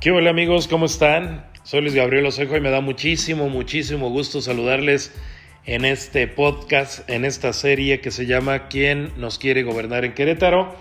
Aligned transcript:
¿Qué 0.00 0.10
hola 0.12 0.30
amigos? 0.30 0.66
¿Cómo 0.66 0.86
están? 0.86 1.44
Soy 1.62 1.82
Luis 1.82 1.94
Gabriel 1.94 2.24
Osejo 2.24 2.56
y 2.56 2.60
me 2.62 2.70
da 2.70 2.80
muchísimo, 2.80 3.50
muchísimo 3.50 4.08
gusto 4.08 4.40
saludarles 4.40 5.12
en 5.66 5.84
este 5.84 6.26
podcast, 6.26 7.06
en 7.10 7.26
esta 7.26 7.52
serie 7.52 8.00
que 8.00 8.10
se 8.10 8.24
llama 8.24 8.68
¿Quién 8.68 9.12
nos 9.18 9.38
quiere 9.38 9.62
gobernar 9.62 10.06
en 10.06 10.14
Querétaro? 10.14 10.74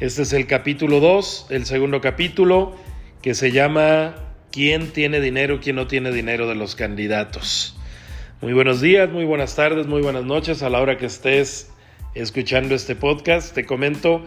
Este 0.00 0.22
es 0.22 0.32
el 0.32 0.48
capítulo 0.48 0.98
2, 0.98 1.46
el 1.50 1.66
segundo 1.66 2.00
capítulo 2.00 2.74
que 3.22 3.36
se 3.36 3.52
llama 3.52 4.16
¿Quién 4.50 4.90
tiene 4.90 5.20
dinero, 5.20 5.60
quién 5.62 5.76
no 5.76 5.86
tiene 5.86 6.10
dinero 6.10 6.48
de 6.48 6.56
los 6.56 6.74
candidatos? 6.74 7.78
Muy 8.40 8.54
buenos 8.54 8.80
días, 8.80 9.08
muy 9.08 9.24
buenas 9.24 9.54
tardes, 9.54 9.86
muy 9.86 10.02
buenas 10.02 10.24
noches 10.24 10.64
a 10.64 10.68
la 10.68 10.80
hora 10.80 10.98
que 10.98 11.06
estés 11.06 11.70
escuchando 12.16 12.74
este 12.74 12.96
podcast. 12.96 13.54
Te 13.54 13.64
comento 13.64 14.24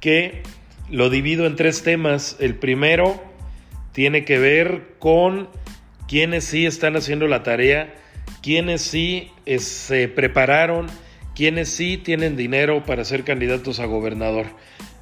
que 0.00 0.42
lo 0.90 1.10
divido 1.10 1.46
en 1.46 1.54
tres 1.54 1.84
temas. 1.84 2.38
El 2.40 2.56
primero 2.56 3.27
tiene 3.92 4.24
que 4.24 4.38
ver 4.38 4.94
con 4.98 5.48
quienes 6.08 6.44
sí 6.44 6.66
están 6.66 6.96
haciendo 6.96 7.26
la 7.26 7.42
tarea, 7.42 7.94
quienes 8.42 8.82
sí 8.82 9.30
eh, 9.46 9.58
se 9.58 10.08
prepararon, 10.08 10.86
quienes 11.34 11.68
sí 11.68 11.98
tienen 11.98 12.36
dinero 12.36 12.84
para 12.84 13.04
ser 13.04 13.24
candidatos 13.24 13.80
a 13.80 13.86
gobernador. 13.86 14.46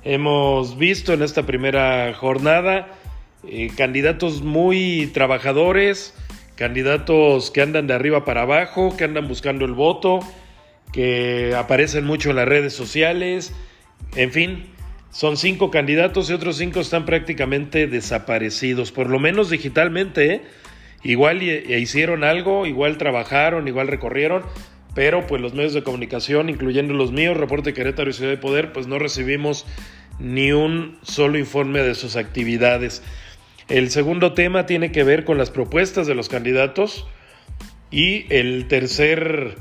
Hemos 0.05 0.79
visto 0.79 1.13
en 1.13 1.23
esta 1.23 1.45
primera 1.45 2.13
jornada 2.15 2.89
eh, 3.49 3.71
candidatos 3.77 4.43
muy 4.43 5.11
trabajadores, 5.13 6.15
candidatos 6.57 7.51
que 7.51 7.63
andan 7.63 7.87
de 7.87 7.95
arriba 7.95 8.25
para 8.25 8.43
abajo, 8.43 8.97
que 8.97 9.05
andan 9.05 9.29
buscando 9.29 9.65
el 9.65 9.73
voto, 9.73 10.21
que 10.93 11.55
aparecen 11.57 12.05
mucho 12.05 12.31
en 12.31 12.37
las 12.37 12.49
redes 12.49 12.73
sociales, 12.73 13.53
en 14.17 14.33
fin, 14.33 14.76
son 15.17 15.39
cinco 15.39 15.71
candidatos 15.71 16.29
y 16.29 16.35
otros 16.35 16.59
cinco 16.59 16.81
están 16.81 17.07
prácticamente 17.07 17.87
desaparecidos, 17.87 18.93
por 18.93 19.09
lo 19.09 19.19
menos 19.19 19.49
digitalmente. 19.49 20.35
¿eh? 20.35 20.43
Igual 21.03 21.41
e 21.41 21.81
hicieron 21.81 22.23
algo, 22.23 22.67
igual 22.67 22.99
trabajaron, 22.99 23.67
igual 23.67 23.89
recorrieron, 23.89 24.43
pero 24.95 25.27
pues 25.27 25.41
los 25.41 25.55
medios 25.55 25.73
de 25.73 25.83
comunicación, 25.83 26.51
incluyendo 26.51 26.93
los 26.93 27.13
míos, 27.13 27.35
Reporte 27.35 27.73
Querétaro 27.73 28.11
y 28.11 28.13
Ciudad 28.13 28.31
de 28.31 28.37
Poder, 28.37 28.75
pues 28.75 28.89
no 28.89 28.99
recibimos 28.99 29.65
ni 30.19 30.53
un 30.53 30.99
solo 31.01 31.39
informe 31.39 31.81
de 31.81 31.95
sus 31.95 32.17
actividades. 32.17 33.03
El 33.69 33.89
segundo 33.89 34.35
tema 34.35 34.67
tiene 34.67 34.93
que 34.93 35.03
ver 35.03 35.25
con 35.25 35.39
las 35.39 35.51
propuestas 35.51 36.07
de 36.07 36.15
los 36.15 36.29
candidatos 36.29 37.07
y 37.91 38.27
el 38.29 38.69
tercer, 38.69 39.57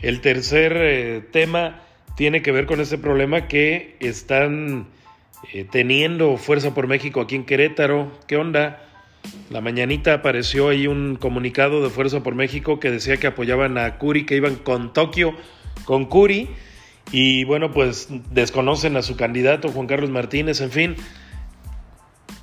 el 0.00 0.20
tercer 0.20 0.76
eh, 0.76 1.22
tema 1.30 1.85
tiene 2.16 2.42
que 2.42 2.50
ver 2.50 2.66
con 2.66 2.80
ese 2.80 2.98
problema 2.98 3.46
que 3.46 3.96
están 4.00 4.86
eh, 5.52 5.66
teniendo 5.70 6.36
Fuerza 6.38 6.74
por 6.74 6.86
México 6.86 7.20
aquí 7.20 7.36
en 7.36 7.44
Querétaro. 7.44 8.10
¿Qué 8.26 8.36
onda? 8.36 8.82
La 9.50 9.60
mañanita 9.60 10.14
apareció 10.14 10.70
ahí 10.70 10.86
un 10.86 11.16
comunicado 11.16 11.82
de 11.82 11.90
Fuerza 11.90 12.22
por 12.22 12.34
México 12.34 12.80
que 12.80 12.90
decía 12.90 13.18
que 13.18 13.26
apoyaban 13.26 13.76
a 13.76 13.98
Curi, 13.98 14.24
que 14.24 14.34
iban 14.34 14.56
con 14.56 14.92
Tokio, 14.94 15.34
con 15.84 16.06
Curi. 16.06 16.48
Y 17.12 17.44
bueno, 17.44 17.70
pues 17.70 18.08
desconocen 18.30 18.96
a 18.96 19.02
su 19.02 19.16
candidato, 19.16 19.68
Juan 19.68 19.86
Carlos 19.86 20.10
Martínez, 20.10 20.60
en 20.62 20.70
fin. 20.70 20.96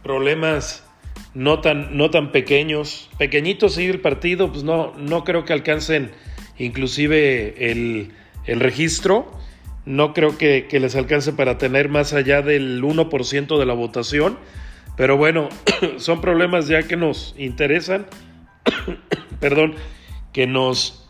Problemas 0.04 0.86
no 1.34 1.62
tan, 1.62 1.98
no 1.98 2.12
tan 2.12 2.32
pequeños. 2.32 3.10
Pequeñitos 3.18 3.74
sí 3.74 3.88
el 3.88 4.02
partido, 4.02 4.52
pues 4.52 4.64
no, 4.64 4.94
no 4.98 5.24
creo 5.24 5.46
que 5.46 5.54
alcancen 5.54 6.12
inclusive 6.60 7.72
el, 7.72 8.12
el 8.46 8.60
registro 8.60 9.32
no 9.86 10.14
creo 10.14 10.38
que, 10.38 10.68
les 10.72 10.96
alcance 10.96 11.34
para 11.34 11.58
tener 11.58 11.90
más 11.90 12.14
allá 12.14 12.42
del 12.42 12.82
1% 12.82 13.58
de 13.60 13.66
la 13.66 13.74
votación. 13.74 14.38
Pero 14.96 15.18
bueno, 15.18 15.50
son 15.98 16.22
problemas 16.22 16.68
ya 16.68 16.84
que 16.84 16.96
nos 16.96 17.36
interesan, 17.38 18.06
perdón, 19.40 19.76
que 20.32 20.48
nos, 20.48 21.10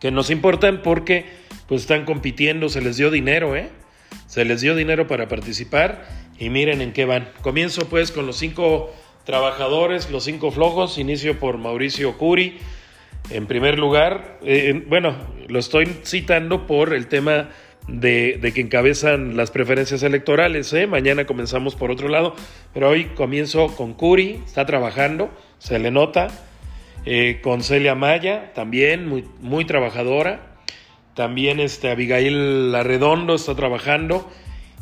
que 0.00 0.10
nos 0.10 0.30
importan 0.30 0.82
porque 0.82 1.26
pues 1.66 1.82
están 1.82 2.04
compitiendo, 2.04 2.68
se 2.68 2.80
les 2.80 2.96
dio 2.96 3.10
dinero, 3.10 3.56
¿eh? 3.56 3.70
Se 4.26 4.44
les 4.44 4.60
dio 4.60 4.74
dinero 4.74 5.06
para 5.06 5.28
participar 5.28 6.04
y 6.38 6.50
miren 6.50 6.80
en 6.80 6.92
qué 6.92 7.04
van. 7.04 7.28
Comienzo 7.42 7.88
pues 7.88 8.12
con 8.12 8.26
los 8.26 8.36
cinco 8.36 8.92
trabajadores, 9.24 10.10
los 10.10 10.24
cinco 10.24 10.50
flojos, 10.50 10.98
inicio 10.98 11.38
por 11.38 11.58
Mauricio 11.58 12.16
Curi. 12.16 12.58
En 13.30 13.46
primer 13.46 13.78
lugar, 13.78 14.38
eh, 14.42 14.84
bueno, 14.88 15.14
lo 15.48 15.58
estoy 15.58 15.86
citando 16.04 16.66
por 16.66 16.94
el 16.94 17.06
tema 17.06 17.50
de, 17.90 18.52
que 18.54 18.60
encabezan 18.60 19.36
las 19.36 19.50
preferencias 19.50 20.02
electorales. 20.02 20.72
¿eh? 20.72 20.86
Mañana 20.86 21.24
comenzamos 21.26 21.76
por 21.76 21.90
otro 21.90 22.08
lado, 22.08 22.34
pero 22.72 22.90
hoy 22.90 23.06
comienzo 23.16 23.74
con 23.76 23.94
Curi, 23.94 24.40
está 24.44 24.66
trabajando, 24.66 25.30
se 25.58 25.78
le 25.78 25.90
nota. 25.90 26.28
Eh, 27.06 27.40
con 27.42 27.62
Celia 27.62 27.94
Maya, 27.94 28.52
también 28.54 29.08
muy, 29.40 29.64
trabajadora. 29.64 30.58
También 31.14 31.58
este, 31.58 31.90
Abigail 31.90 32.74
Arredondo 32.74 33.34
está 33.34 33.54
trabajando. 33.54 34.30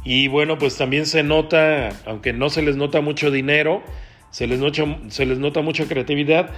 Y 0.05 0.29
bueno, 0.29 0.59
pues 0.59 0.77
también 0.77 1.07
se 1.07 1.23
nota, 1.23 1.91
aunque 2.07 2.33
no 2.33 2.51
se 2.51 2.63
les 2.63 2.77
nota 2.77 3.01
mucho 3.01 3.31
dinero, 3.31 3.83
se 4.31 4.47
les 4.47 4.59
nota, 4.59 4.99
se 5.09 5.27
les 5.27 5.39
nota 5.39 5.61
mucha 5.61 5.87
creatividad, 5.87 6.51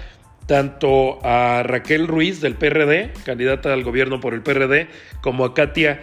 tanto 0.47 1.19
a 1.25 1.63
Raquel 1.63 2.07
Ruiz 2.07 2.41
del 2.41 2.55
PRD, 2.55 3.13
candidata 3.25 3.73
al 3.73 3.83
gobierno 3.83 4.21
por 4.21 4.35
el 4.35 4.43
PRD, 4.43 4.89
como 5.21 5.45
a 5.45 5.55
Katia 5.55 6.01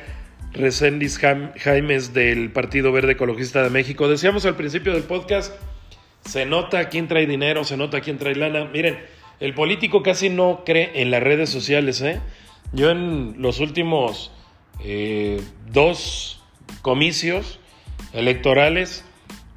Recendis 0.54 1.20
Jaimes 1.20 2.14
del 2.14 2.52
Partido 2.52 2.92
Verde 2.92 3.14
Ecologista 3.14 3.64
de 3.64 3.70
México. 3.70 4.08
Decíamos 4.08 4.46
al 4.46 4.56
principio 4.56 4.94
del 4.94 5.04
podcast, 5.04 5.54
se 6.26 6.46
nota 6.46 6.90
quién 6.90 7.08
trae 7.08 7.28
dinero, 7.28 7.64
se 7.64 7.78
nota 7.78 8.02
quién 8.02 8.18
trae 8.18 8.36
lana. 8.36 8.66
Miren, 8.66 8.98
el 9.40 9.54
político 9.54 10.04
casi 10.04 10.30
no 10.30 10.64
cree 10.66 10.92
en 10.96 11.12
las 11.12 11.22
redes 11.22 11.50
sociales. 11.50 12.02
¿eh? 12.02 12.20
Yo 12.74 12.90
en 12.90 13.36
los 13.42 13.60
últimos 13.60 14.32
eh, 14.84 15.42
dos 15.72 16.42
comicios 16.82 17.60
electorales 18.14 19.06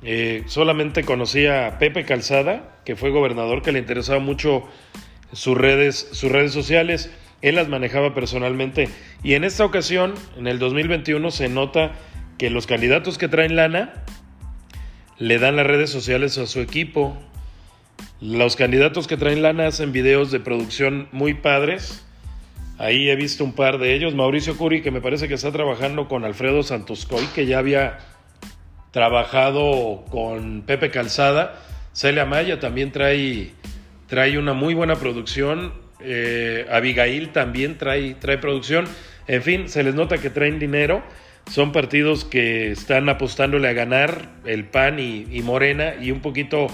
eh, 0.02 0.44
solamente 0.46 1.04
conocí 1.04 1.46
a 1.46 1.78
Pepe 1.78 2.04
Calzada, 2.04 2.78
que 2.84 2.96
fue 2.96 3.10
gobernador, 3.10 3.62
que 3.62 3.72
le 3.72 3.78
interesaba 3.78 4.20
mucho 4.20 4.64
sus 5.32 5.56
redes, 5.56 6.08
sus 6.12 6.30
redes 6.30 6.52
sociales 6.52 7.10
él 7.42 7.54
las 7.56 7.68
manejaba 7.68 8.14
personalmente. 8.14 8.88
Y 9.22 9.34
en 9.34 9.44
esta 9.44 9.64
ocasión, 9.64 10.14
en 10.36 10.46
el 10.46 10.58
2021, 10.58 11.30
se 11.30 11.48
nota 11.48 11.92
que 12.38 12.50
los 12.50 12.66
candidatos 12.66 13.18
que 13.18 13.28
traen 13.28 13.56
lana 13.56 14.04
le 15.18 15.38
dan 15.38 15.56
las 15.56 15.66
redes 15.66 15.90
sociales 15.90 16.38
a 16.38 16.46
su 16.46 16.60
equipo. 16.60 17.16
Los 18.20 18.56
candidatos 18.56 19.06
que 19.06 19.16
traen 19.16 19.42
lana 19.42 19.66
hacen 19.66 19.92
videos 19.92 20.30
de 20.30 20.40
producción 20.40 21.08
muy 21.12 21.34
padres. 21.34 22.06
Ahí 22.78 23.10
he 23.10 23.16
visto 23.16 23.44
un 23.44 23.52
par 23.52 23.78
de 23.78 23.94
ellos. 23.94 24.14
Mauricio 24.14 24.56
Curi, 24.56 24.82
que 24.82 24.90
me 24.90 25.00
parece 25.02 25.28
que 25.28 25.34
está 25.34 25.52
trabajando 25.52 26.08
con 26.08 26.24
Alfredo 26.24 26.62
Santoscoy, 26.62 27.26
que 27.34 27.44
ya 27.46 27.58
había 27.58 27.98
trabajado 28.90 30.04
con 30.10 30.62
Pepe 30.62 30.90
Calzada. 30.90 31.60
Celia 31.92 32.24
Maya 32.24 32.60
también 32.60 32.92
trae, 32.92 33.50
trae 34.06 34.38
una 34.38 34.54
muy 34.54 34.74
buena 34.74 34.96
producción 34.96 35.72
eh, 36.02 36.66
Abigail 36.70 37.30
también 37.30 37.78
trae, 37.78 38.14
trae 38.14 38.38
producción. 38.38 38.86
En 39.26 39.42
fin, 39.42 39.68
se 39.68 39.82
les 39.82 39.94
nota 39.94 40.18
que 40.18 40.30
traen 40.30 40.58
dinero. 40.58 41.02
Son 41.50 41.72
partidos 41.72 42.24
que 42.24 42.70
están 42.70 43.08
apostándole 43.08 43.68
a 43.68 43.72
ganar 43.72 44.28
el 44.44 44.64
PAN 44.64 44.98
y, 44.98 45.42
Morena 45.42 45.94
y 46.00 46.10
un 46.10 46.20
poquito 46.20 46.68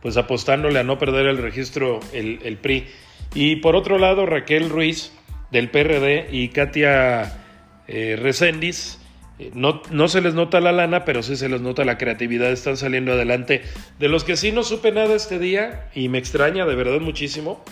pues 0.00 0.16
apostándole 0.16 0.78
a 0.78 0.84
no 0.84 0.98
perder 0.98 1.26
el 1.26 1.38
registro 1.38 2.00
el, 2.12 2.56
PRI. 2.60 2.86
Y 3.34 3.56
por 3.56 3.76
otro 3.76 3.98
lado, 3.98 4.26
Raquel 4.26 4.68
Ruiz 4.68 5.12
del 5.50 5.70
PRD 5.70 6.28
y 6.30 6.48
Katia 6.48 7.40
eh, 7.88 8.16
Recendis, 8.20 8.98
eh, 9.38 9.50
no, 9.54 9.82
no, 9.90 10.08
se 10.08 10.20
les 10.20 10.34
nota 10.34 10.60
la 10.60 10.72
lana, 10.72 11.04
pero 11.04 11.22
sí 11.22 11.36
se 11.36 11.48
les 11.48 11.60
nota 11.60 11.84
la 11.84 11.98
creatividad, 11.98 12.50
están 12.50 12.76
saliendo 12.76 13.12
adelante. 13.12 13.62
De 13.98 14.08
los 14.08 14.24
que 14.24 14.36
sí 14.36 14.52
no 14.52 14.62
supe 14.62 14.92
nada 14.92 15.14
este 15.14 15.38
día, 15.38 15.88
y 15.94 16.08
me 16.08 16.18
extraña 16.18 16.66
de 16.66 16.74
verdad 16.74 17.00
muchísimo, 17.00 17.64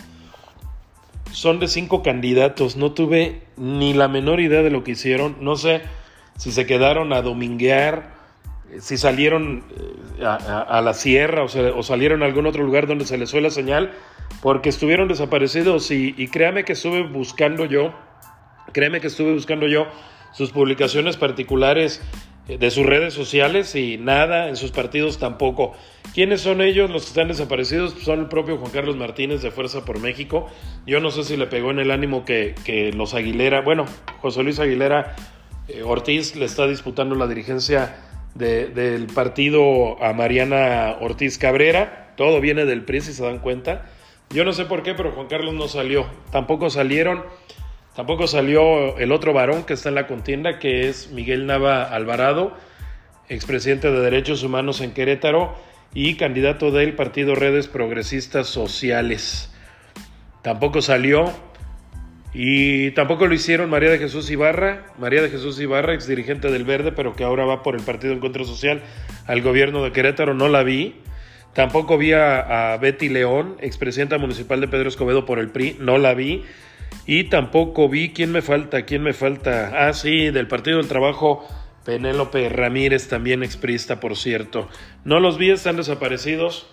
son 1.31 1.59
de 1.59 1.67
cinco 1.67 2.03
candidatos. 2.03 2.75
No 2.77 2.91
tuve 2.91 3.41
ni 3.57 3.93
la 3.93 4.07
menor 4.07 4.39
idea 4.39 4.61
de 4.61 4.71
lo 4.71 4.83
que 4.83 4.91
hicieron. 4.91 5.37
No 5.41 5.55
sé 5.55 5.81
si 6.37 6.51
se 6.51 6.65
quedaron 6.65 7.13
a 7.13 7.21
dominguear, 7.21 8.13
si 8.79 8.97
salieron 8.97 9.63
eh, 10.19 10.25
a, 10.25 10.81
la 10.81 10.93
sierra 10.93 11.43
o, 11.43 11.83
salieron 11.83 12.23
a 12.23 12.25
algún 12.25 12.45
otro 12.45 12.63
lugar 12.63 12.87
donde 12.87 13.05
se 13.05 13.17
les 13.17 13.31
fue 13.31 13.41
la 13.41 13.49
señal, 13.49 13.91
porque 14.41 14.69
estuvieron 14.69 15.07
desaparecidos. 15.07 15.91
Y, 15.91 16.15
y 16.17 16.27
créame 16.27 16.63
que 16.63 16.73
estuve 16.73 17.03
buscando 17.03 17.65
yo, 17.65 17.93
créeme 18.71 19.01
que 19.01 19.07
estuve 19.07 19.33
buscando 19.33 19.67
yo 19.67 19.87
sus 20.33 20.51
publicaciones 20.51 21.17
particulares 21.17 22.01
de 22.47 22.71
sus 22.71 22.85
redes 22.85 23.13
sociales 23.13 23.75
y 23.75 23.97
nada, 23.97 24.49
en 24.49 24.55
sus 24.55 24.71
partidos 24.71 25.19
tampoco. 25.19 25.73
¿Quiénes 26.13 26.41
son 26.41 26.61
ellos 26.61 26.89
los 26.89 27.03
que 27.03 27.09
están 27.09 27.29
desaparecidos? 27.29 27.95
Son 28.01 28.19
el 28.19 28.27
propio 28.27 28.57
Juan 28.57 28.71
Carlos 28.71 28.97
Martínez 28.97 29.41
de 29.41 29.51
Fuerza 29.51 29.85
por 29.85 29.99
México. 29.99 30.49
Yo 30.85 30.99
no 30.99 31.11
sé 31.11 31.23
si 31.23 31.37
le 31.37 31.47
pegó 31.47 31.71
en 31.71 31.79
el 31.79 31.91
ánimo 31.91 32.25
que, 32.25 32.91
los 32.95 33.13
Aguilera, 33.13 33.61
bueno, 33.61 33.85
José 34.21 34.43
Luis 34.43 34.59
Aguilera 34.59 35.15
eh, 35.67 35.83
Ortiz 35.83 36.35
le 36.35 36.45
está 36.45 36.67
disputando 36.67 37.15
la 37.15 37.27
dirigencia 37.27 37.95
del 38.35 39.07
partido 39.07 40.01
a 40.03 40.13
Mariana 40.13 40.97
Ortiz 41.01 41.37
Cabrera. 41.37 42.13
todo 42.15 42.41
viene 42.41 42.65
del 42.65 42.83
PRI, 42.83 43.01
si 43.01 43.13
se 43.13 43.23
dan 43.23 43.39
cuenta. 43.39 43.85
Yo 44.31 44.45
no 44.45 44.53
sé 44.53 44.65
por 44.65 44.83
qué, 44.83 44.93
pero 44.93 45.11
Juan 45.11 45.27
Carlos 45.27 45.53
no 45.53 45.67
salió. 45.67 46.05
Tampoco 46.31 46.69
salieron, 46.69 47.23
tampoco 47.95 48.27
salió 48.27 48.97
el 48.97 49.11
otro 49.11 49.33
varón 49.33 49.63
que 49.63 49.73
está 49.73 49.89
en 49.89 49.95
la 49.95 50.07
contienda, 50.07 50.59
que 50.59 50.89
es 50.89 51.11
Miguel 51.11 51.45
Nava 51.45 51.83
Alvarado, 51.83 52.55
expresidente 53.29 53.91
de 53.91 53.99
Derechos 53.99 54.43
Humanos 54.43 54.81
en 54.81 54.93
Querétaro 54.93 55.55
y 55.93 56.15
candidato 56.15 56.71
del 56.71 56.93
Partido 56.93 57.35
Redes 57.35 57.67
Progresistas 57.67 58.47
Sociales. 58.47 59.53
Tampoco 60.41 60.81
salió 60.81 61.31
y 62.33 62.91
tampoco 62.91 63.27
lo 63.27 63.33
hicieron 63.33 63.69
María 63.69 63.89
de 63.89 63.97
Jesús 63.97 64.29
Ibarra, 64.31 64.85
María 64.97 65.21
de 65.21 65.29
Jesús 65.29 65.59
Ibarra, 65.59 65.93
ex 65.93 66.07
dirigente 66.07 66.49
del 66.49 66.63
Verde, 66.63 66.93
pero 66.93 67.15
que 67.15 67.23
ahora 67.23 67.45
va 67.45 67.61
por 67.61 67.75
el 67.75 67.81
Partido 67.81 68.13
Encuentro 68.13 68.45
Social 68.45 68.81
al 69.27 69.41
gobierno 69.41 69.83
de 69.83 69.91
Querétaro, 69.91 70.33
no 70.33 70.47
la 70.47 70.63
vi. 70.63 70.95
Tampoco 71.53 71.97
vi 71.97 72.13
a, 72.13 72.77
Betty 72.81 73.09
León, 73.09 73.57
expresidenta 73.59 74.17
municipal 74.17 74.61
de 74.61 74.69
Pedro 74.69 74.87
Escobedo 74.87 75.25
por 75.25 75.39
el 75.39 75.49
PRI, 75.49 75.75
no 75.79 75.97
la 75.97 76.13
vi. 76.13 76.45
Y 77.05 77.25
tampoco 77.25 77.89
vi, 77.89 78.13
¿quién 78.13 78.31
me 78.31 78.41
falta? 78.41 78.83
¿Quién 78.83 79.03
me 79.03 79.13
falta? 79.13 79.87
Ah, 79.87 79.93
sí, 79.93 80.29
del 80.29 80.47
Partido 80.47 80.77
del 80.77 80.87
Trabajo, 80.87 81.47
Penélope 81.85 82.47
Ramírez, 82.49 83.07
también 83.07 83.43
exprista, 83.43 83.99
por 83.99 84.15
cierto. 84.15 84.69
No 85.03 85.19
los 85.19 85.37
vi, 85.37 85.49
están 85.49 85.77
desaparecidos. 85.77 86.67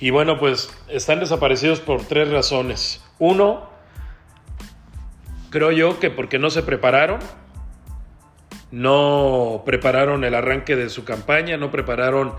Y 0.00 0.10
bueno, 0.10 0.38
pues 0.38 0.70
están 0.88 1.20
desaparecidos 1.20 1.80
por 1.80 2.04
tres 2.04 2.30
razones. 2.30 3.04
Uno, 3.18 3.70
creo 5.50 5.70
yo 5.70 6.00
que 6.00 6.10
porque 6.10 6.38
no 6.38 6.50
se 6.50 6.62
prepararon, 6.62 7.20
no 8.70 9.62
prepararon 9.64 10.24
el 10.24 10.34
arranque 10.34 10.74
de 10.74 10.88
su 10.88 11.04
campaña, 11.04 11.56
no 11.56 11.70
prepararon 11.70 12.32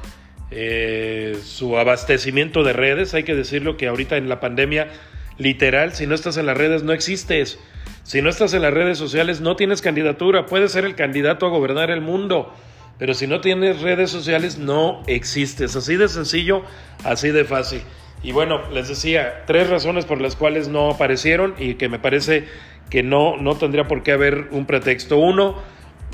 eh, 0.52 1.40
su 1.42 1.78
abastecimiento 1.78 2.64
de 2.64 2.74
redes. 2.74 3.14
Hay 3.14 3.24
que 3.24 3.36
decirlo 3.36 3.78
que 3.78 3.88
ahorita 3.88 4.18
en 4.18 4.28
la 4.28 4.40
pandemia, 4.40 4.90
literal, 5.38 5.94
si 5.94 6.08
no 6.08 6.16
estás 6.16 6.38
en 6.38 6.46
las 6.46 6.58
redes 6.58 6.84
no 6.84 6.94
existes. 6.94 7.60
Si 8.04 8.22
no 8.22 8.30
estás 8.30 8.54
en 8.54 8.62
las 8.62 8.74
redes 8.74 8.98
sociales 8.98 9.42
no 9.42 9.56
tienes 9.56 9.82
candidatura. 9.82 10.46
Puedes 10.46 10.72
ser 10.72 10.86
el 10.86 10.96
candidato 10.96 11.46
a 11.46 11.50
gobernar 11.50 11.90
el 11.92 12.02
mundo. 12.02 12.54
Pero 12.98 13.14
si 13.14 13.28
no 13.28 13.42
tienes 13.42 13.82
redes 13.82 14.10
sociales 14.12 14.58
no 14.58 15.04
existes. 15.08 15.76
Así 15.76 15.96
de 15.96 16.08
sencillo, 16.08 16.64
así 17.04 17.32
de 17.32 17.46
fácil. 17.46 17.82
Y 18.24 18.32
bueno, 18.32 18.70
les 18.72 18.88
decía, 18.88 19.44
tres 19.46 19.70
razones 19.70 20.06
por 20.06 20.22
las 20.22 20.36
cuales 20.36 20.68
no 20.68 20.90
aparecieron 20.90 21.56
y 21.58 21.76
que 21.76 21.90
me 21.90 22.00
parece 22.00 22.48
que 22.90 23.04
no, 23.04 23.38
no 23.38 23.56
tendría 23.56 23.88
por 23.88 24.04
qué 24.04 24.12
haber 24.14 24.48
un 24.52 24.66
pretexto. 24.66 25.18
Uno, 25.18 25.56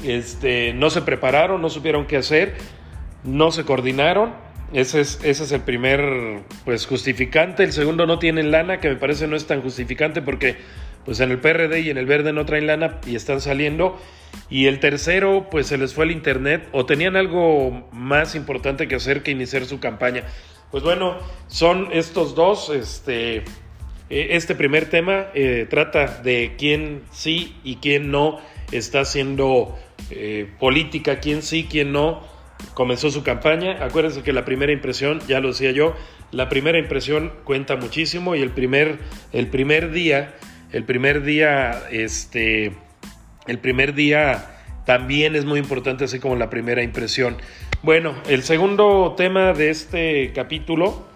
este, 0.04 0.74
no 0.74 0.90
se 0.90 1.02
prepararon, 1.02 1.62
no 1.62 1.70
supieron 1.70 2.08
qué 2.08 2.18
hacer 2.18 2.56
no 3.24 3.52
se 3.52 3.66
coordinaron. 3.66 4.34
Ese 4.74 5.02
es, 5.02 5.20
ese 5.24 5.44
es 5.44 5.52
el 5.52 5.62
primer 5.62 6.44
pues, 6.64 6.86
justificante. 6.86 7.64
El 7.64 7.74
segundo, 7.74 8.06
no 8.06 8.20
tienen 8.20 8.52
lana, 8.52 8.80
que 8.80 8.90
me 8.90 8.96
parece 8.96 9.28
no 9.28 9.36
es 9.36 9.46
tan 9.46 9.62
justificante 9.62 10.22
porque 10.22 10.58
pues, 11.06 11.20
en 11.20 11.32
el 11.32 11.40
PRD 11.40 11.82
y 11.82 11.90
en 11.90 11.98
el 11.98 12.06
Verde 12.06 12.32
no 12.32 12.46
traen 12.46 12.68
lana 12.68 13.00
y 13.06 13.16
están 13.16 13.42
saliendo. 13.42 14.00
Y 14.50 14.68
el 14.68 14.80
tercero, 14.80 15.48
pues 15.52 15.68
se 15.68 15.78
les 15.78 15.94
fue 15.94 16.06
el 16.06 16.12
internet 16.12 16.68
o 16.72 16.86
tenían 16.86 17.18
algo 17.18 17.90
más 17.92 18.34
importante 18.36 18.88
que 18.88 18.96
hacer 18.96 19.24
que 19.24 19.32
iniciar 19.32 19.66
su 19.66 19.80
campaña. 19.80 20.24
Pues 20.72 20.84
bueno, 20.84 21.18
son 21.48 21.90
estos 21.92 22.34
dos. 22.34 22.70
Este, 22.70 23.44
e, 24.10 24.36
este 24.38 24.56
primer 24.56 24.90
tema 24.90 25.28
eh, 25.34 25.68
trata 25.70 26.22
de 26.22 26.56
quién 26.58 27.02
sí 27.12 27.58
y 27.66 27.76
quién 27.78 28.10
no 28.10 28.40
está 28.72 29.02
haciendo 29.02 29.78
eh, 30.12 30.50
política, 30.60 31.20
quién 31.20 31.42
sí, 31.42 31.68
quién 31.70 31.92
no 31.92 32.22
comenzó 32.74 33.12
su 33.12 33.24
campaña. 33.24 33.84
Acuérdense 33.84 34.24
que 34.24 34.34
la 34.34 34.46
primera 34.46 34.72
impresión, 34.72 35.20
ya 35.28 35.40
lo 35.40 35.50
decía 35.50 35.72
yo, 35.72 35.96
la 36.32 36.50
primera 36.50 36.78
impresión 36.78 37.34
cuenta 37.44 37.76
muchísimo 37.76 38.36
y 38.36 38.42
el 38.42 38.52
primer, 38.52 39.00
el 39.34 39.48
primer 39.48 39.92
día, 39.92 40.36
el 40.72 40.84
primer 40.86 41.24
día, 41.24 41.84
este, 41.92 42.74
el 43.48 43.60
primer 43.60 43.94
día 43.94 44.58
también 44.86 45.36
es 45.36 45.46
muy 45.46 45.60
importante, 45.60 46.06
así 46.06 46.20
como 46.20 46.36
la 46.36 46.50
primera 46.50 46.84
impresión. 46.84 47.38
Bueno, 47.84 48.14
el 48.28 48.44
segundo 48.44 49.16
tema 49.18 49.54
de 49.54 49.70
este 49.70 50.32
capítulo 50.34 51.10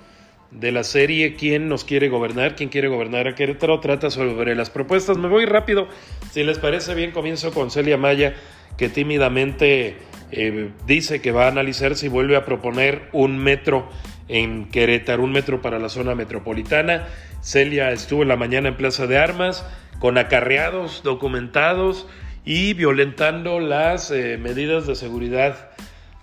de 0.52 0.72
la 0.72 0.84
serie 0.84 1.36
¿Quién 1.36 1.68
nos 1.68 1.84
quiere 1.84 2.10
gobernar? 2.10 2.56
¿Quién 2.56 2.70
quiere 2.70 2.88
gobernar 2.88 3.28
a 3.28 3.36
Querétaro? 3.36 3.80
Trata 3.80 4.10
sobre 4.10 4.56
las 4.56 4.70
propuestas. 4.70 5.18
Me 5.18 5.28
voy 5.28 5.46
rápido. 5.46 5.88
Si 6.32 6.44
les 6.44 6.60
parece 6.60 6.96
bien, 6.96 7.12
comienzo 7.12 7.54
con 7.54 7.72
Celia 7.72 7.98
Maya, 7.98 8.36
que 8.78 8.90
tímidamente 8.90 9.98
eh, 10.31 10.72
dice 10.86 11.22
que 11.22 11.31
va 11.31 11.45
a 11.45 11.50
analizar 11.50 11.95
si 11.95 12.07
vuelve 12.07 12.36
a 12.36 12.45
proponer 12.45 13.10
un 13.13 13.38
metro 13.38 13.89
en 14.27 14.69
Querétaro, 14.69 15.24
un 15.24 15.31
metro 15.31 15.62
para 15.62 15.80
la 15.80 15.89
zona 15.89 16.16
metropolitana. 16.16 17.07
Celia 17.42 17.92
estuvo 17.92 18.24
en 18.24 18.30
la 18.30 18.36
mañana 18.36 18.69
en 18.69 18.77
Plaza 18.77 19.07
de 19.07 19.18
Armas 19.18 19.66
con 20.00 20.18
acarreados 20.18 21.04
documentados 21.04 22.07
y 22.44 22.74
violentando 22.74 23.60
las 23.60 24.12
eh, 24.12 24.38
medidas 24.38 24.88
de 24.88 24.95
seguridad. 24.95 25.69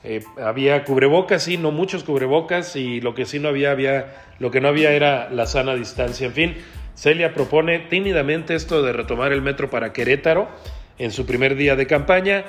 Eh, 0.04 0.22
había 0.43 0.84
cubrebocas, 0.84 1.44
sí, 1.44 1.56
no 1.56 1.70
muchos 1.70 2.02
cubrebocas 2.02 2.75
y 2.76 3.00
lo 3.00 3.14
que 3.14 3.25
sí 3.25 3.38
no 3.38 3.49
había, 3.49 3.70
había, 3.70 4.14
lo 4.40 4.50
que 4.50 4.60
no 4.60 4.69
había 4.69 4.93
era 4.93 5.31
la 5.31 5.46
sana 5.46 5.75
distancia. 5.75 6.26
En 6.26 6.32
fin, 6.32 6.56
Celia 6.94 7.34
propone 7.34 7.78
tímidamente 7.78 8.54
esto 8.54 8.82
de 8.82 8.93
retomar 8.93 9.32
el 9.32 9.43
metro 9.43 9.70
para 9.70 9.93
Querétaro 9.93 10.49
en 11.02 11.10
su 11.10 11.26
primer 11.26 11.56
día 11.56 11.75
de 11.75 11.87
campaña 11.87 12.44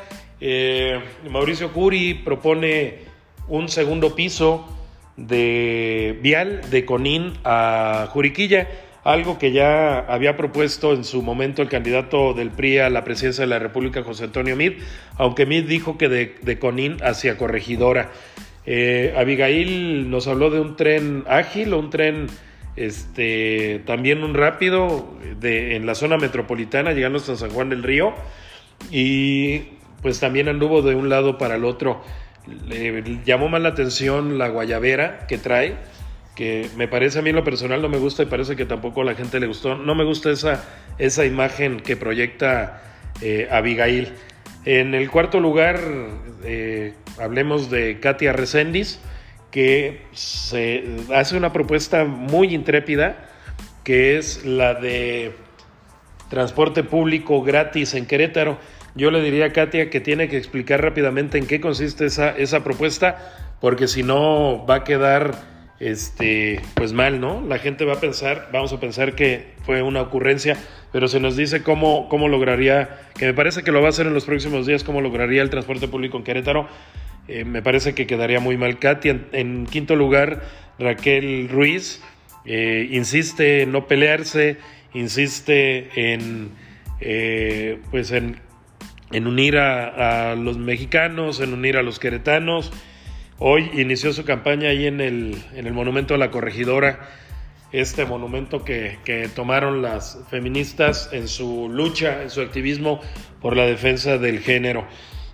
eh, 0.45 0.99
Mauricio 1.29 1.71
Curi 1.71 2.13
propone 2.15 2.95
un 3.47 3.69
segundo 3.69 4.13
piso 4.13 4.67
de 5.15 6.19
vial 6.21 6.69
de 6.69 6.83
Conín 6.83 7.33
a 7.45 8.09
Juriquilla, 8.11 8.67
algo 9.05 9.39
que 9.39 9.53
ya 9.53 9.99
había 9.99 10.35
propuesto 10.35 10.93
en 10.93 11.05
su 11.05 11.21
momento 11.21 11.61
el 11.61 11.69
candidato 11.69 12.33
del 12.33 12.51
PRI 12.51 12.79
a 12.79 12.89
la 12.89 13.05
presidencia 13.05 13.43
de 13.43 13.47
la 13.47 13.59
República, 13.59 14.03
José 14.03 14.25
Antonio 14.25 14.57
Mid, 14.57 14.73
aunque 15.15 15.45
Mid 15.45 15.63
dijo 15.63 15.97
que 15.97 16.09
de, 16.09 16.59
Conín 16.59 16.97
hacia 17.03 17.37
Corregidora. 17.37 18.11
Eh, 18.65 19.13
Abigail 19.17 20.09
nos 20.09 20.27
habló 20.27 20.49
de 20.49 20.59
un 20.59 20.75
tren 20.75 21.23
ágil, 21.27 21.73
un 21.73 21.89
tren 21.89 22.27
este, 22.75 23.81
también 23.85 24.23
un 24.23 24.33
rápido 24.33 25.07
de, 25.39 25.75
en 25.75 25.85
la 25.85 25.95
zona 25.95 26.17
metropolitana, 26.17 26.93
llegando 26.93 27.19
hasta 27.19 27.35
San 27.35 27.51
Juan 27.51 27.69
del 27.69 27.83
Río. 27.83 28.13
Y 28.91 29.59
pues 30.01 30.19
también 30.19 30.49
anduvo 30.49 30.81
de 30.81 30.95
un 30.95 31.09
lado 31.09 31.37
para 31.37 31.55
el 31.55 31.65
otro. 31.65 32.03
Le 32.67 33.21
llamó 33.25 33.47
más 33.47 33.61
la 33.61 33.69
atención 33.69 34.37
la 34.37 34.49
guayabera 34.49 35.25
que 35.27 35.37
trae, 35.37 35.77
que 36.35 36.67
me 36.75 36.87
parece 36.87 37.19
a 37.19 37.21
mí 37.21 37.31
lo 37.31 37.43
personal 37.43 37.81
no 37.81 37.87
me 37.87 37.97
gusta 37.97 38.23
y 38.23 38.25
parece 38.25 38.55
que 38.55 38.65
tampoco 38.65 39.01
a 39.01 39.05
la 39.05 39.15
gente 39.15 39.39
le 39.39 39.47
gustó. 39.47 39.75
No 39.75 39.95
me 39.95 40.03
gusta 40.03 40.29
esa, 40.29 40.63
esa 40.97 41.25
imagen 41.25 41.79
que 41.79 41.95
proyecta 41.95 42.81
eh, 43.21 43.47
Abigail. 43.49 44.09
En 44.65 44.93
el 44.93 45.09
cuarto 45.09 45.39
lugar, 45.39 45.79
eh, 46.43 46.93
hablemos 47.19 47.69
de 47.69 47.99
Katia 47.99 48.33
Resendiz, 48.33 48.99
que 49.53 50.01
se 50.13 50.83
hace 51.13 51.37
una 51.37 51.53
propuesta 51.53 52.05
muy 52.05 52.55
intrépida, 52.55 53.29
que 53.83 54.17
es 54.17 54.43
la 54.45 54.73
de 54.73 55.31
transporte 56.27 56.83
público 56.83 57.43
gratis 57.43 57.93
en 57.93 58.07
Querétaro. 58.07 58.57
Yo 58.95 59.11
le 59.11 59.21
diría 59.21 59.45
a 59.45 59.53
Katia 59.53 59.91
que 59.91 60.01
tiene 60.01 60.27
que 60.27 60.37
explicar 60.37 60.81
rápidamente 60.81 61.37
en 61.37 61.45
qué 61.45 61.61
consiste 61.61 62.07
esa, 62.07 62.35
esa 62.35 62.63
propuesta, 62.63 63.31
porque 63.61 63.87
si 63.87 64.01
no 64.01 64.65
va 64.65 64.77
a 64.77 64.83
quedar 64.83 65.35
este, 65.79 66.59
pues 66.73 66.91
mal, 66.91 67.21
¿no? 67.21 67.41
La 67.47 67.59
gente 67.59 67.85
va 67.85 67.93
a 67.93 67.99
pensar, 67.99 68.49
vamos 68.51 68.73
a 68.73 68.79
pensar 68.79 69.13
que 69.13 69.53
fue 69.67 69.83
una 69.83 70.01
ocurrencia, 70.01 70.57
pero 70.91 71.07
se 71.07 71.19
nos 71.19 71.37
dice 71.37 71.61
cómo, 71.61 72.09
cómo 72.09 72.27
lograría, 72.27 73.01
que 73.13 73.27
me 73.27 73.35
parece 73.35 73.61
que 73.61 73.71
lo 73.71 73.81
va 73.81 73.87
a 73.87 73.89
hacer 73.89 74.07
en 74.07 74.15
los 74.15 74.25
próximos 74.25 74.65
días, 74.65 74.83
cómo 74.83 74.99
lograría 74.99 75.43
el 75.43 75.51
transporte 75.51 75.87
público 75.87 76.17
en 76.17 76.23
Querétaro. 76.23 76.67
Eh, 77.27 77.45
me 77.45 77.61
parece 77.61 77.93
que 77.93 78.07
quedaría 78.07 78.39
muy 78.39 78.57
mal 78.57 78.79
Katia. 78.79 79.19
En, 79.31 79.65
quinto 79.65 79.95
lugar, 79.95 80.43
Raquel 80.79 81.49
Ruiz 81.49 82.01
eh, 82.45 82.87
insiste 82.91 83.61
en 83.61 83.71
no 83.71 83.87
pelearse, 83.87 84.57
insiste 84.93 86.13
en, 86.13 86.49
eh, 86.99 87.79
pues 87.91 88.11
en 88.11 88.39
unir 89.27 89.57
a, 89.57 90.35
los 90.35 90.57
mexicanos, 90.57 91.39
en 91.39 91.53
unir 91.53 91.77
a 91.77 91.83
los 91.83 91.99
queretanos. 91.99 92.71
Hoy 93.39 93.69
inició 93.73 94.13
su 94.13 94.25
campaña 94.25 94.69
ahí 94.69 94.85
en 94.87 95.01
el, 95.01 95.37
en 95.55 95.67
el 95.67 95.73
Monumento 95.73 96.15
a 96.15 96.17
la 96.17 96.31
Corregidora, 96.31 97.09
este 97.71 98.05
monumento 98.05 98.63
que, 98.63 99.29
tomaron 99.35 99.81
las 99.81 100.19
feministas 100.29 101.09
en 101.11 101.27
su 101.27 101.69
lucha, 101.69 102.21
en 102.21 102.29
su 102.29 102.41
activismo 102.41 103.01
por 103.41 103.57
la 103.57 103.65
defensa 103.65 104.17
del 104.17 104.39
género. 104.39 104.85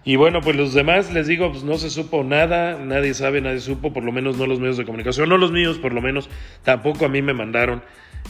Y 0.05 0.15
bueno, 0.15 0.41
pues 0.41 0.55
los 0.55 0.73
demás 0.73 1.11
les 1.13 1.27
digo, 1.27 1.51
pues 1.51 1.63
no 1.63 1.77
se 1.77 1.89
supo 1.89 2.23
nada, 2.23 2.79
nadie 2.79 3.13
sabe, 3.13 3.41
nadie 3.41 3.59
supo, 3.59 3.91
por 3.91 4.03
lo 4.03 4.11
menos 4.11 4.37
no 4.37 4.47
los 4.47 4.59
medios 4.59 4.77
de 4.77 4.85
comunicación, 4.85 5.27
no 5.29 5.37
los 5.37 5.51
míos, 5.51 5.77
por 5.77 5.93
lo 5.93 6.01
menos 6.01 6.29
tampoco 6.63 7.05
a 7.05 7.09
mí 7.09 7.21
me 7.21 7.33
mandaron 7.33 7.83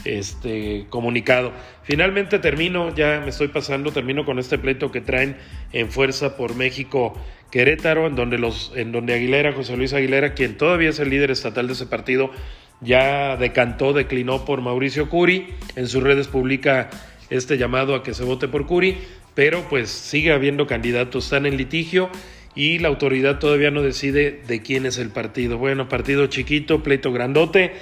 este 0.04 0.86
comunicado. 0.88 1.52
Finalmente 1.82 2.38
termino, 2.38 2.94
ya 2.94 3.20
me 3.22 3.30
estoy 3.30 3.48
pasando, 3.48 3.92
termino 3.92 4.24
con 4.24 4.38
este 4.38 4.58
pleito 4.58 4.90
que 4.90 5.00
traen 5.00 5.36
en 5.72 5.90
fuerza 5.90 6.36
por 6.36 6.56
México 6.56 7.14
Querétaro, 7.50 8.06
en 8.06 8.14
donde 8.14 8.38
los, 8.38 8.72
en 8.74 8.92
donde 8.92 9.14
Aguilera, 9.14 9.52
José 9.52 9.76
Luis 9.76 9.92
Aguilera, 9.92 10.34
quien 10.34 10.56
todavía 10.56 10.90
es 10.90 10.98
el 10.98 11.10
líder 11.10 11.30
estatal 11.30 11.66
de 11.66 11.74
ese 11.74 11.86
partido, 11.86 12.30
ya 12.80 13.36
decantó, 13.36 13.92
declinó 13.92 14.44
por 14.44 14.60
Mauricio 14.60 15.08
Curi, 15.08 15.48
en 15.76 15.86
sus 15.86 16.02
redes 16.02 16.28
publica 16.28 16.88
este 17.28 17.58
llamado 17.58 17.94
a 17.94 18.02
que 18.02 18.14
se 18.14 18.24
vote 18.24 18.48
por 18.48 18.66
Curi, 18.66 18.96
pero 19.40 19.66
pues 19.70 19.88
sigue 19.88 20.34
habiendo 20.34 20.66
candidatos, 20.66 21.24
están 21.24 21.46
en 21.46 21.56
litigio 21.56 22.10
y 22.54 22.78
la 22.78 22.88
autoridad 22.88 23.38
todavía 23.38 23.70
no 23.70 23.80
decide 23.80 24.42
de 24.46 24.60
quién 24.60 24.84
es 24.84 24.98
el 24.98 25.08
partido. 25.08 25.56
Bueno, 25.56 25.88
partido 25.88 26.26
chiquito, 26.26 26.82
pleito 26.82 27.10
grandote. 27.10 27.72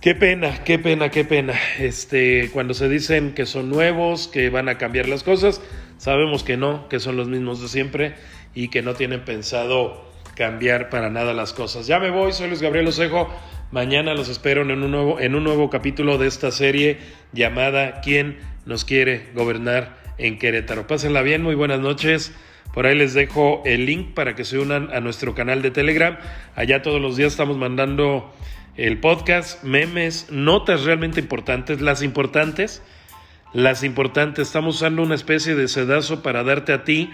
Qué 0.00 0.14
pena, 0.14 0.64
qué 0.64 0.78
pena, 0.78 1.10
qué 1.10 1.26
pena. 1.26 1.52
Este, 1.78 2.48
cuando 2.54 2.72
se 2.72 2.88
dicen 2.88 3.34
que 3.34 3.44
son 3.44 3.68
nuevos, 3.68 4.28
que 4.28 4.48
van 4.48 4.70
a 4.70 4.78
cambiar 4.78 5.10
las 5.10 5.22
cosas, 5.22 5.60
sabemos 5.98 6.42
que 6.42 6.56
no, 6.56 6.88
que 6.88 7.00
son 7.00 7.18
los 7.18 7.28
mismos 7.28 7.60
de 7.60 7.68
siempre 7.68 8.14
y 8.54 8.68
que 8.68 8.80
no 8.80 8.94
tienen 8.94 9.26
pensado 9.26 10.10
cambiar 10.36 10.88
para 10.88 11.10
nada 11.10 11.34
las 11.34 11.52
cosas. 11.52 11.86
Ya 11.86 11.98
me 11.98 12.08
voy, 12.08 12.32
soy 12.32 12.48
Luis 12.48 12.62
Gabriel 12.62 12.86
Osejo. 12.86 13.28
Mañana 13.72 14.14
los 14.14 14.30
espero 14.30 14.62
en 14.62 14.70
un 14.70 14.90
nuevo, 14.90 15.20
en 15.20 15.34
un 15.34 15.44
nuevo 15.44 15.68
capítulo 15.68 16.16
de 16.16 16.28
esta 16.28 16.50
serie 16.50 16.96
llamada 17.34 18.00
¿Quién 18.00 18.38
nos 18.64 18.86
quiere 18.86 19.26
gobernar 19.34 20.05
en 20.18 20.38
Querétaro? 20.38 20.86
Pásenla 20.86 21.22
bien, 21.22 21.42
muy 21.42 21.54
buenas 21.54 21.80
noches. 21.80 22.32
Por 22.74 22.86
ahí 22.86 22.94
les 22.94 23.14
dejo 23.14 23.62
el 23.64 23.86
link 23.86 24.12
para 24.14 24.34
que 24.34 24.44
se 24.44 24.58
unan 24.58 24.90
a 24.92 25.00
nuestro 25.00 25.34
canal 25.34 25.62
de 25.62 25.70
Telegram. 25.70 26.18
Allá 26.54 26.82
todos 26.82 27.00
los 27.00 27.16
días 27.16 27.32
estamos 27.32 27.56
mandando 27.56 28.34
el 28.76 28.98
podcast, 28.98 29.64
memes, 29.64 30.30
notas 30.30 30.84
realmente 30.84 31.20
importantes, 31.20 31.80
las 31.80 32.02
importantes, 32.02 32.82
las 33.52 33.82
importantes. 33.82 34.48
Estamos 34.48 34.76
usando 34.76 35.02
una 35.02 35.14
especie 35.14 35.54
de 35.54 35.68
sedazo 35.68 36.22
para 36.22 36.44
darte 36.44 36.72
a 36.72 36.84
ti 36.84 37.10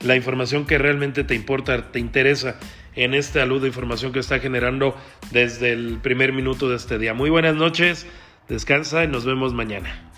la 0.00 0.16
información 0.16 0.66
que 0.66 0.78
realmente 0.78 1.24
te 1.24 1.34
importa, 1.34 1.92
te 1.92 1.98
interesa 1.98 2.58
en 2.94 3.14
este 3.14 3.40
alud 3.40 3.62
de 3.62 3.68
información 3.68 4.12
que 4.12 4.18
está 4.18 4.38
generando 4.38 4.96
desde 5.30 5.72
el 5.72 5.98
primer 6.02 6.32
minuto 6.32 6.68
de 6.68 6.76
este 6.76 6.98
día. 6.98 7.14
Muy 7.14 7.30
buenas 7.30 7.54
noches, 7.54 8.06
descansa 8.48 9.04
y 9.04 9.08
nos 9.08 9.24
vemos 9.24 9.54
mañana. 9.54 10.11